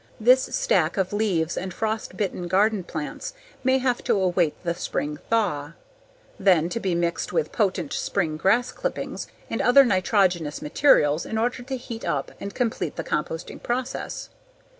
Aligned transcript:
This 0.19 0.41
stack 0.41 0.97
of 0.97 1.13
leaves 1.13 1.55
and 1.55 1.71
frost 1.71 2.17
bitten 2.17 2.47
garden 2.47 2.83
plants 2.83 3.35
may 3.63 3.77
have 3.77 4.03
to 4.05 4.19
await 4.19 4.55
the 4.63 4.73
spring 4.73 5.19
thaw, 5.29 5.73
then 6.39 6.69
to 6.69 6.79
be 6.79 6.95
mixed 6.95 7.31
with 7.31 7.51
potent 7.51 7.93
spring 7.93 8.35
grass 8.35 8.71
clippings 8.71 9.27
and 9.47 9.61
other 9.61 9.85
nitrogenous 9.85 10.59
materials 10.59 11.23
in 11.23 11.37
order 11.37 11.61
to 11.61 11.77
heat 11.77 12.03
up 12.03 12.31
and 12.39 12.55
complete 12.55 12.95
the 12.95 13.03
composting 13.03 13.61
process. 13.61 14.29